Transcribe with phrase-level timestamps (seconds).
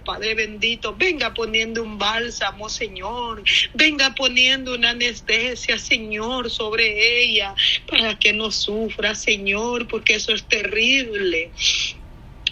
[0.00, 3.42] Padre bendito, venga poniendo un bálsamo, Señor,
[3.74, 7.54] venga poniendo una anestesia, Señor, sobre ella,
[7.88, 11.50] para que no sufra, Señor, porque eso es terrible.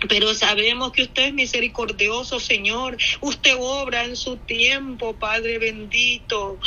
[0.08, 2.96] Pero sabemos que usted es misericordioso, Señor.
[3.20, 6.58] Usted obra en su tiempo, Padre bendito.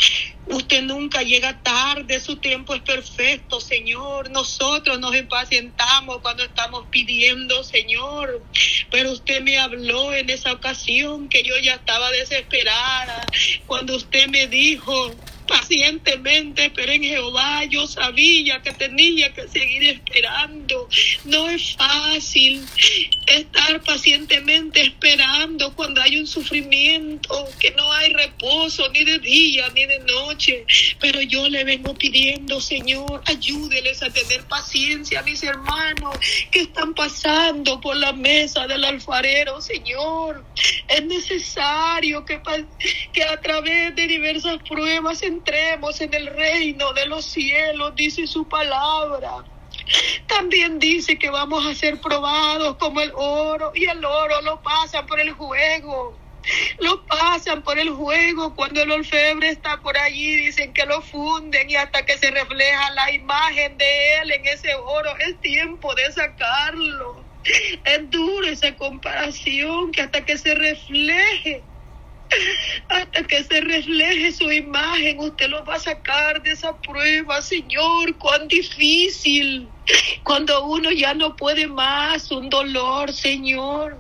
[0.46, 4.30] Usted nunca llega tarde, su tiempo es perfecto, Señor.
[4.30, 8.44] Nosotros nos impacientamos cuando estamos pidiendo, Señor.
[8.94, 13.26] Pero usted me habló en esa ocasión que yo ya estaba desesperada.
[13.66, 17.64] Cuando usted me dijo, pacientemente esperé en Jehová.
[17.66, 20.88] Yo sabía que tenía que seguir esperando.
[21.26, 22.66] No es fácil
[23.28, 29.86] estar pacientemente esperando cuando hay un sufrimiento, que no hay reposo ni de día ni
[29.86, 30.66] de noche.
[31.00, 36.18] Pero yo le vengo pidiendo, Señor, ayúdeles a tener paciencia mis hermanos
[36.52, 40.46] que están pasando por la mesa del alfarero, Señor.
[40.88, 42.42] Es necesario que,
[43.12, 48.48] que a través de diversas pruebas entremos en el reino de los cielos, dice su
[48.48, 49.44] palabra.
[50.28, 55.06] También dice que vamos a ser probados como el oro y el oro lo pasan
[55.06, 56.18] por el juego.
[56.80, 61.70] Lo pasan por el juego cuando el orfebre está por allí, dicen que lo funden
[61.70, 66.12] y hasta que se refleja la imagen de él en ese oro, es tiempo de
[66.12, 67.24] sacarlo.
[67.86, 71.64] Es duro esa comparación que hasta que se refleje
[72.90, 78.18] hasta que se refleje su imagen, usted lo va a sacar de esa prueba, Señor,
[78.18, 79.68] cuán difícil.
[80.24, 83.98] Cuando uno ya no puede más, un dolor, Señor.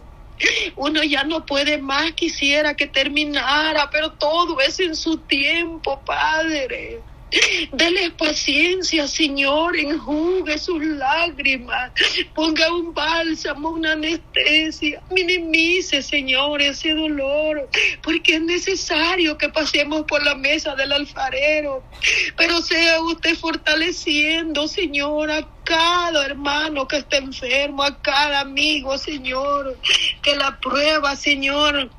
[0.75, 6.99] Uno ya no puede más, quisiera que terminara, pero todo es en su tiempo, Padre.
[7.71, 11.91] Dele paciencia, Señor, enjugue sus lágrimas,
[12.35, 17.69] ponga un bálsamo, una anestesia, minimice, Señor, ese dolor,
[18.01, 21.83] porque es necesario que pasemos por la mesa del alfarero,
[22.37, 29.77] pero sea usted fortaleciendo, Señor, a cada hermano que está enfermo, a cada amigo, Señor,
[30.21, 31.89] que la prueba, Señor,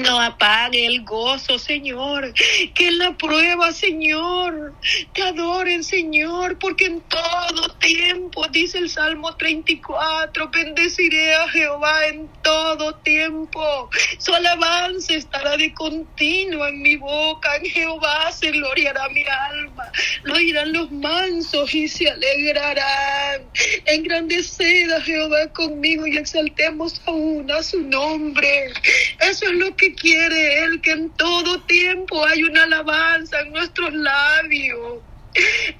[0.00, 2.32] no apague el gozo, Señor.
[2.74, 4.74] Que en la prueba, Señor,
[5.12, 12.28] te adoren, Señor, porque en todo tiempo, dice el Salmo 34, bendeciré a Jehová en
[12.42, 13.90] todo tiempo.
[14.18, 17.56] Su alabanza estará de continuo en mi boca.
[17.56, 19.90] En Jehová se gloriará mi alma.
[20.24, 23.42] Lo oirán los mansos y se alegrarán.
[23.86, 28.72] Engrandeced a Jehová conmigo y exaltemos aún a su nombre.
[29.20, 33.52] Eso es lo que que quiere Él, que en todo tiempo hay una alabanza en
[33.52, 35.00] nuestros labios.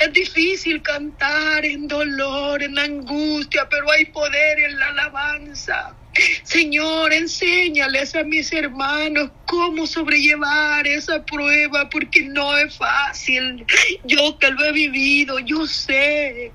[0.00, 5.94] Es difícil cantar en dolor, en angustia, pero hay poder en la alabanza.
[6.42, 13.64] Señor, enséñales a mis hermanos cómo sobrellevar esa prueba, porque no es fácil.
[14.02, 16.50] Yo que lo he vivido, yo sé.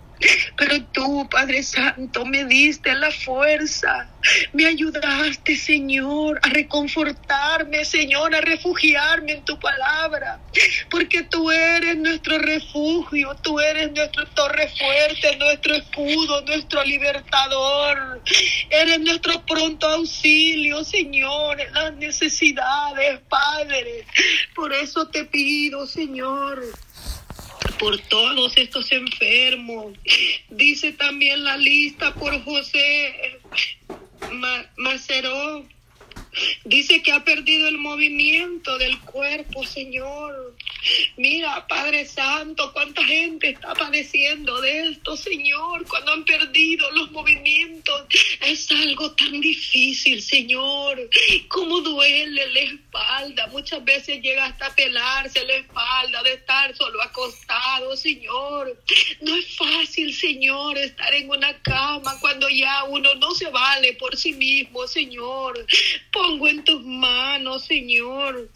[0.57, 4.09] Pero tú, Padre Santo, me diste la fuerza,
[4.53, 10.39] me ayudaste, Señor, a reconfortarme, Señor, a refugiarme en tu palabra,
[10.89, 18.21] porque tú eres nuestro refugio, tú eres nuestro torre fuerte, nuestro escudo, nuestro libertador,
[18.69, 24.05] eres nuestro pronto auxilio, Señor, en las necesidades, Padre.
[24.55, 26.86] Por eso te pido, Señor
[27.73, 29.93] por todos estos enfermos.
[30.49, 33.39] Dice también la lista por José
[34.77, 35.65] Maceró.
[36.63, 40.55] Dice que ha perdido el movimiento del cuerpo, Señor.
[41.17, 48.05] Mira, Padre Santo, cuánta gente está padeciendo de esto, Señor, cuando han perdido los movimientos.
[48.41, 51.09] Es algo tan difícil, Señor.
[51.47, 53.47] Cómo duele la espalda.
[53.47, 58.81] Muchas veces llega hasta pelarse la espalda de estar solo acostado, Señor.
[59.21, 64.15] No es fácil, Señor, estar en una cama cuando ya uno no se vale por
[64.15, 65.65] sí mismo, Señor.
[66.27, 68.49] Pongo en tus manos, Señor,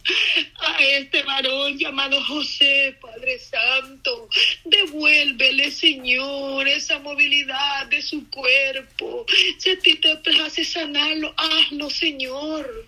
[0.59, 4.27] a este varón llamado José, Padre Santo.
[4.65, 9.25] Devuélvele, Señor, esa movilidad de su cuerpo.
[9.57, 12.87] Si a ti te place sanarlo, hazlo, Señor.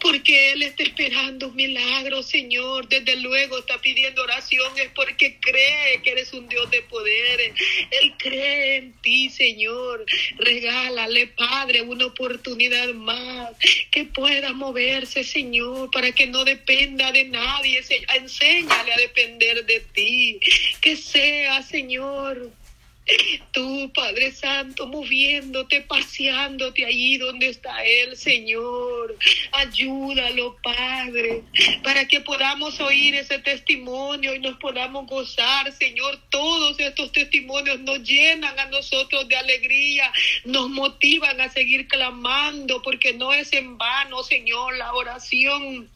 [0.00, 2.88] Porque Él está esperando un milagro, Señor.
[2.88, 7.52] Desde luego está pidiendo oración, es porque cree que eres un Dios de poder.
[7.90, 10.06] Él cree en ti, Señor.
[10.38, 13.50] Regálale, Padre, una oportunidad más
[13.90, 17.80] que pueda moverse, Señor, para que no dependa de nadie.
[18.14, 20.38] Enseña a depender de ti.
[20.80, 22.52] Que sea, Señor,
[23.52, 29.16] Tú, Padre Santo, moviéndote, paseándote allí donde está Él, Señor.
[29.52, 31.42] Ayúdalo, Padre,
[31.82, 36.18] para que podamos oír ese testimonio y nos podamos gozar, Señor.
[36.30, 40.12] Todos estos testimonios nos llenan a nosotros de alegría,
[40.44, 45.90] nos motivan a seguir clamando, porque no es en vano, Señor, la oración.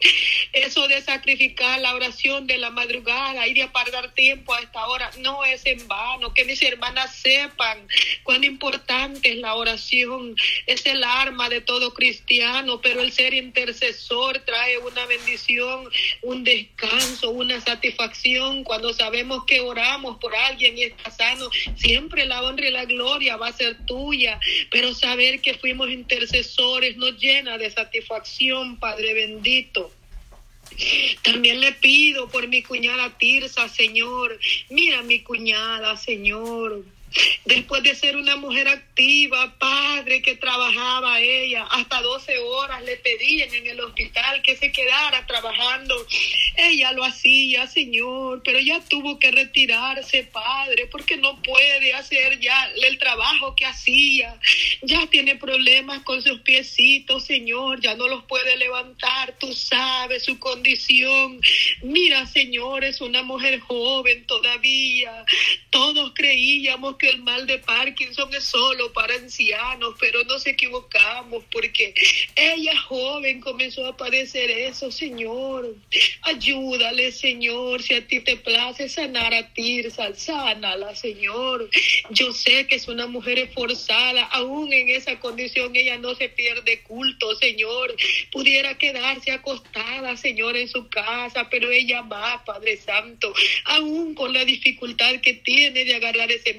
[0.53, 5.11] Eso de sacrificar la oración de la madrugada y de apartar tiempo a esta hora,
[5.19, 6.35] no es en vano.
[6.35, 7.87] Que mis hermanos sepan
[8.23, 10.37] cuán importante es la oración.
[10.67, 15.89] Es el arma de todo cristiano, pero el ser intercesor trae una bendición,
[16.23, 21.49] un descanso, una satisfacción cuando sabemos que oramos por alguien y está sano.
[21.77, 24.41] Siempre la honra y la gloria va a ser tuya,
[24.71, 29.93] pero saber que fuimos intercesores nos llena de satisfacción, Padre bendito.
[31.23, 34.39] También le pido por mi cuñada Tirsa, Señor.
[34.71, 36.85] Mira mi cuñada, Señor.
[37.45, 43.53] Después de ser una mujer activa, padre, que trabajaba ella, hasta 12 horas le pedían
[43.55, 45.95] en el hospital que se quedara trabajando.
[46.57, 52.71] Ella lo hacía, Señor, pero ya tuvo que retirarse, Padre, porque no puede hacer ya
[52.83, 54.39] el trabajo que hacía.
[54.83, 59.35] Ya tiene problemas con sus piecitos, Señor, ya no los puede levantar.
[59.39, 61.41] Tú sabes su condición.
[61.83, 65.25] Mira, Señor, es una mujer joven todavía.
[65.71, 71.95] Todos creíamos que el mal de Parkinson es solo para ancianos, pero nos equivocamos porque
[72.35, 75.75] ella joven comenzó a padecer eso, Señor.
[76.23, 81.69] Ayúdale, Señor, si a ti te place sanar a Tirsa, sánala, Señor.
[82.11, 86.83] Yo sé que es una mujer esforzada, aún en esa condición ella no se pierde
[86.83, 87.95] culto, Señor.
[88.33, 93.33] Pudiera quedarse acostada, Señor, en su casa, pero ella va, Padre Santo,
[93.65, 96.55] aún con la dificultad que tiene de agarrar ese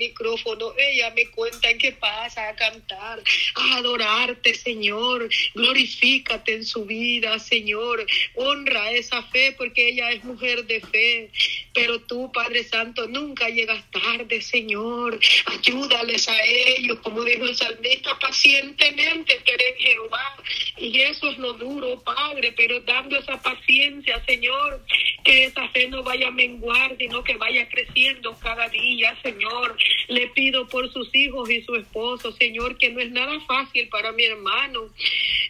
[0.78, 3.22] ella me cuenta en qué pasa a cantar,
[3.56, 5.30] a adorarte, Señor.
[5.54, 8.06] Glorifícate en su vida, Señor.
[8.36, 11.32] Honra esa fe porque ella es mujer de fe.
[11.74, 15.20] Pero tú, Padre Santo, nunca llegas tarde, Señor.
[15.46, 20.38] Ayúdales a ellos, como dijo el salmista, pacientemente querer Jehová.
[20.78, 24.84] Y eso es lo duro, Padre, pero dando esa paciencia, Señor,
[25.24, 29.78] que esa fe no vaya a menguar, sino que vaya creciendo cada día, Señor.
[30.18, 34.12] Le pido por sus hijos y su esposo, Señor, que no es nada fácil para
[34.14, 34.90] mi hermano.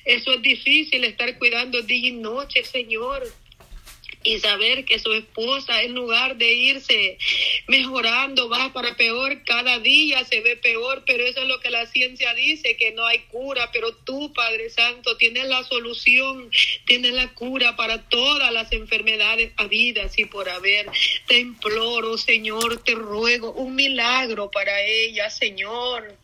[0.04, 3.24] Eso es difícil, estar cuidando día y noche, Señor
[4.28, 7.18] y saber que su esposa en lugar de irse
[7.68, 11.86] mejorando va para peor, cada día se ve peor, pero eso es lo que la
[11.86, 16.52] ciencia dice, que no hay cura, pero tú, Padre Santo, tienes la solución,
[16.86, 20.88] tienes la cura para todas las enfermedades habidas y por haber.
[21.28, 26.18] Te imploro, Señor, te ruego un milagro para ella, Señor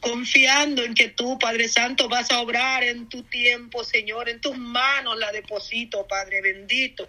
[0.00, 4.56] confiando en que tú, Padre Santo, vas a obrar en tu tiempo, Señor, en tus
[4.58, 7.08] manos la deposito, Padre bendito.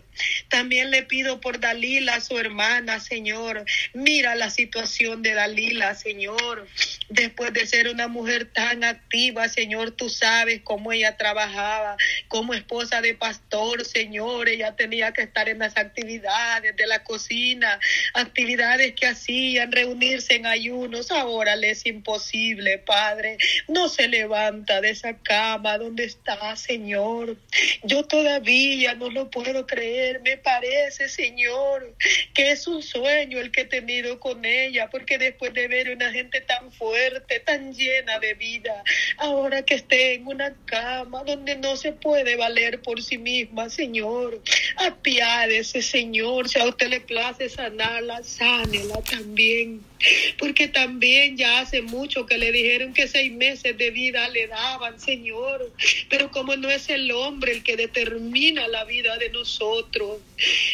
[0.50, 3.66] También le pido por Dalila, su hermana, Señor.
[3.94, 6.68] Mira la situación de Dalila, Señor.
[7.10, 11.98] Después de ser una mujer tan activa, Señor, tú sabes cómo ella trabajaba
[12.28, 14.50] como esposa de pastor, Señor.
[14.50, 17.80] Ella tenía que estar en las actividades de la cocina,
[18.14, 21.12] actividades que hacían, reunirse en ayunos.
[21.12, 22.67] Ahora le es imposible.
[22.78, 23.38] Padre.
[23.68, 27.38] No se levanta de esa cama donde está, Señor.
[27.84, 30.22] Yo todavía no lo puedo creer.
[30.22, 31.96] Me parece, Señor,
[32.34, 36.12] que es un sueño el que he tenido con ella, porque después de ver una
[36.12, 38.84] gente tan fuerte, tan llena de vida,
[39.18, 44.42] ahora que esté en una cama donde no se puede valer por sí misma, Señor,
[44.78, 46.50] apiádese, Señor.
[46.50, 49.82] Si a usted le place sanarla, sánela también
[50.38, 55.00] porque también ya hace mucho que le dijeron que seis meses de vida le daban,
[55.00, 55.72] Señor,
[56.10, 60.20] pero como no es el hombre el que determina la vida de nosotros,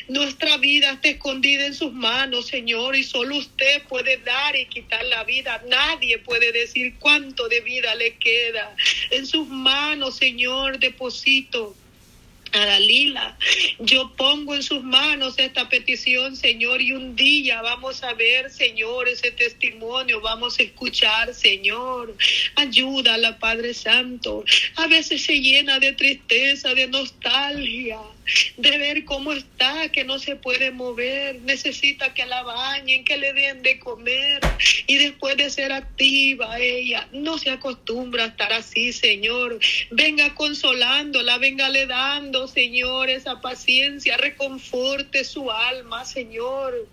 [0.07, 5.03] nuestra vida está escondida en sus manos, Señor, y solo usted puede dar y quitar
[5.05, 8.75] la vida, nadie puede decir cuánto de vida le queda,
[9.11, 11.75] en sus manos, Señor, deposito
[12.53, 13.37] a Dalila.
[13.79, 19.07] Yo pongo en sus manos esta petición, Señor, y un día vamos a ver, Señor,
[19.07, 22.15] ese testimonio, vamos a escuchar, Señor.
[22.55, 24.45] Ayúdala, Padre Santo.
[24.75, 27.99] A veces se llena de tristeza, de nostalgia
[28.57, 33.33] de ver cómo está, que no se puede mover, necesita que la bañen, que le
[33.33, 34.39] den de comer
[34.87, 39.59] y después de ser activa ella, no se acostumbra a estar así, Señor.
[39.91, 46.87] Venga consolándola, venga le dando, Señor, esa paciencia, reconforte su alma, Señor.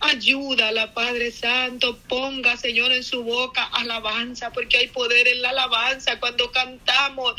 [0.00, 6.18] Ayúdala, Padre Santo, ponga, Señor, en su boca alabanza, porque hay poder en la alabanza
[6.20, 7.34] cuando cantamos.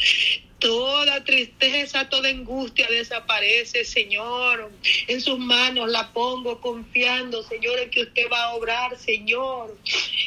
[0.59, 4.71] Toda tristeza, toda angustia desaparece, Señor.
[5.07, 9.77] En sus manos la pongo confiando, Señor, en que usted va a obrar, Señor.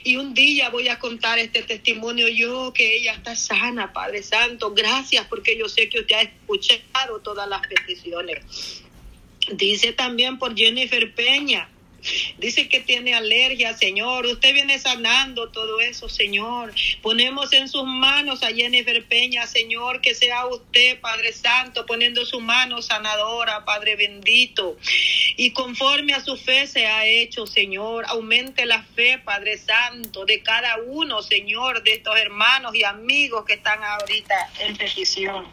[0.05, 4.73] Y un día voy a contar este testimonio yo, que ella está sana, Padre Santo.
[4.73, 8.85] Gracias porque yo sé que usted ha escuchado todas las peticiones.
[9.53, 11.69] Dice también por Jennifer Peña.
[12.39, 14.27] Dice que tiene alergia, Señor.
[14.27, 16.75] Usted viene sanando todo eso, Señor.
[17.03, 22.41] Ponemos en sus manos a Jennifer Peña, Señor, que sea usted, Padre Santo, poniendo su
[22.41, 24.77] mano sanadora, Padre bendito.
[25.37, 30.43] Y conforme a su fe se ha hecho, Señor, aumente la fe, Padre Santo, de
[30.43, 35.47] cada uno, Señor, de estos hermanos y amigos que están ahorita en petición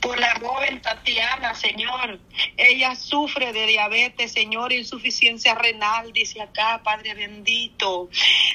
[0.00, 2.18] por la joven Tatiana, Señor.
[2.56, 8.08] Ella sufre de diabetes, Señor, insuficiencia renal, dice acá, Padre bendito.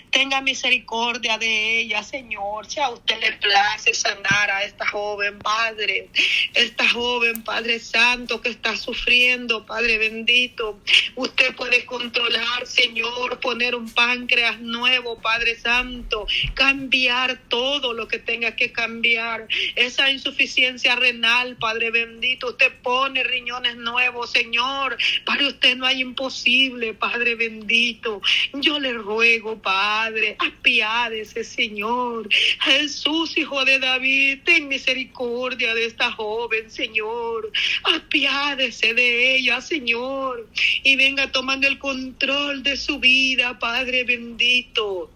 [0.09, 2.69] Tenga misericordia de ella, Señor.
[2.69, 6.09] Si a usted le place sanar a esta joven, Padre.
[6.53, 10.79] Esta joven, Padre Santo, que está sufriendo, Padre bendito.
[11.15, 16.25] Usted puede controlar, Señor, poner un páncreas nuevo, Padre Santo.
[16.53, 19.47] Cambiar todo lo que tenga que cambiar.
[19.75, 22.48] Esa insuficiencia renal Padre bendito.
[22.50, 24.98] Usted pone riñones nuevos, Señor.
[25.25, 28.22] Para usted no hay imposible, Padre bendito.
[28.54, 32.30] Yo le ruego, Padre, apiádese, Señor.
[32.62, 37.51] Jesús, hijo de David, ten misericordia de esta joven, Señor.
[37.84, 40.48] Apiádese de ella, Señor.
[40.84, 45.12] Y venga tomando el control de su vida, Padre bendito.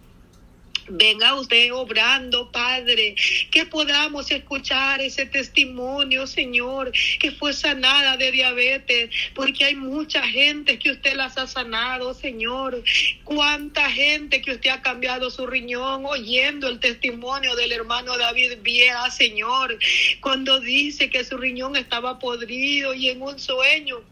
[0.92, 3.14] Venga usted obrando, Padre,
[3.50, 10.78] que podamos escuchar ese testimonio, Señor, que fue sanada de diabetes, porque hay mucha gente
[10.78, 12.82] que usted las ha sanado, Señor.
[13.24, 19.10] Cuánta gente que usted ha cambiado su riñón oyendo el testimonio del hermano David Viera,
[19.10, 19.78] Señor,
[20.20, 24.02] cuando dice que su riñón estaba podrido y en un sueño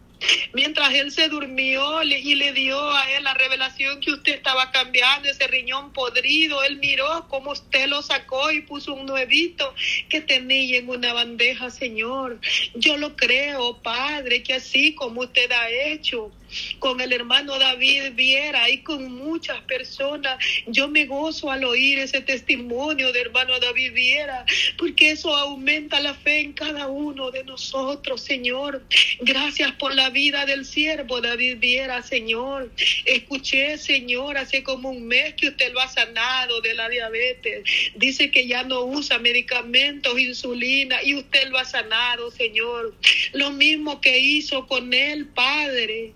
[0.52, 5.28] Mientras él se durmió y le dio a él la revelación que usted estaba cambiando
[5.28, 9.74] ese riñón podrido, él miró cómo usted lo sacó y puso un nuevito
[10.08, 12.40] que tenía en una bandeja, Señor.
[12.74, 16.32] Yo lo creo, Padre, que así como usted ha hecho,
[16.78, 20.38] con el hermano David Viera y con muchas personas.
[20.66, 24.44] Yo me gozo al oír ese testimonio de hermano David Viera,
[24.76, 28.82] porque eso aumenta la fe en cada uno de nosotros, Señor.
[29.20, 32.70] Gracias por la vida del siervo David Viera, Señor.
[33.04, 37.64] Escuché, Señor, hace como un mes que usted lo ha sanado de la diabetes.
[37.96, 42.94] Dice que ya no usa medicamentos, insulina, y usted lo ha sanado, Señor.
[43.32, 46.12] Lo mismo que hizo con él, Padre.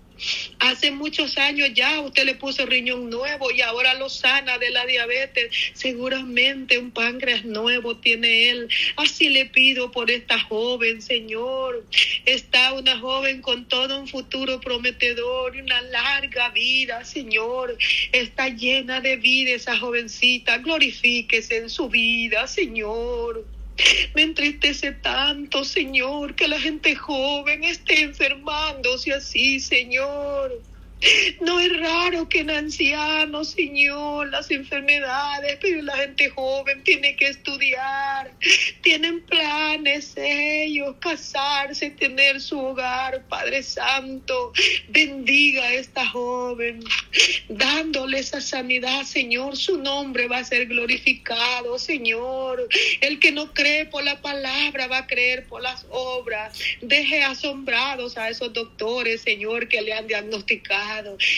[0.59, 4.85] Hace muchos años ya usted le puso riñón nuevo y ahora lo sana de la
[4.85, 5.51] diabetes.
[5.73, 8.69] Seguramente un páncreas nuevo tiene él.
[8.95, 11.85] Así le pido por esta joven, Señor.
[12.25, 17.77] Está una joven con todo un futuro prometedor y una larga vida, Señor.
[18.11, 20.59] Está llena de vida esa jovencita.
[20.59, 23.45] Glorifíquese en su vida, Señor.
[24.15, 30.51] Me entristece tanto, Señor, que la gente joven esté enfermándose así, Señor.
[31.41, 37.27] No es raro que en ancianos, Señor, las enfermedades, pero la gente joven tiene que
[37.27, 38.31] estudiar,
[38.81, 44.53] tienen planes ellos, casarse, tener su hogar, Padre Santo,
[44.89, 46.79] bendiga a esta joven,
[47.49, 52.67] dándole esa sanidad, Señor, su nombre va a ser glorificado, Señor.
[53.01, 56.57] El que no cree por la palabra va a creer por las obras.
[56.81, 60.92] Deje asombrados a esos doctores, Señor, que le han diagnosticado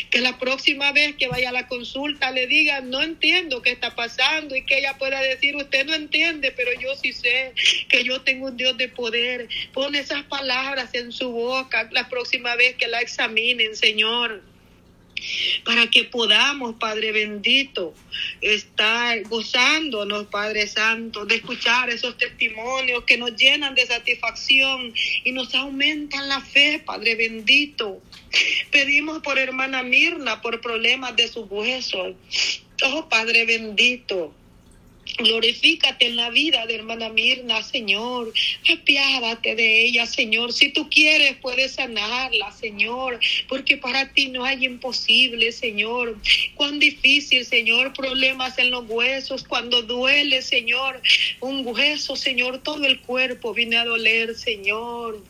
[0.10, 3.96] que la próxima vez que vaya a la consulta le diga, no entiendo qué está
[3.96, 7.54] pasando y que ella pueda decir, usted no entiende, pero yo sí sé
[7.90, 9.48] que yo tengo un Dios de poder.
[9.74, 14.55] Pone esas palabras en su boca la próxima vez que la examinen, Señor
[15.66, 17.94] para que podamos, Padre bendito,
[18.40, 24.94] estar gozándonos, Padre Santo, de escuchar esos testimonios que nos llenan de satisfacción
[25.24, 28.00] y nos aumentan la fe, Padre bendito.
[28.72, 32.16] Pedimos por hermana Mirna por problemas de sus huesos.
[32.84, 34.34] Oh, Padre bendito.
[35.18, 38.34] Glorifícate en la vida de hermana Mirna, Señor.
[38.72, 40.52] Apiádate de ella, Señor.
[40.52, 43.20] Si tú quieres, puedes sanarla, Señor.
[43.48, 46.18] Porque para ti no hay imposible, Señor.
[46.56, 47.94] Cuán difícil, Señor.
[47.94, 49.44] Problemas en los huesos.
[49.44, 51.02] Cuando duele, Señor.
[51.40, 52.60] Un hueso, Señor.
[52.60, 55.24] Todo el cuerpo viene a doler, Señor.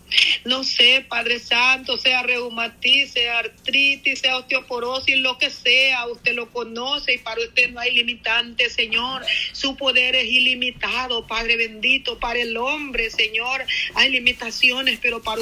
[0.46, 6.08] No sé, Padre Santo, sea reumatismo, sea artritis, sea osteoporosis, lo que sea.
[6.08, 9.24] Usted lo conoce y para usted no hay limitante, Señor.
[9.66, 13.66] Su poder es ilimitado, Padre bendito, para el hombre, Señor.
[13.96, 15.34] Hay limitaciones, pero para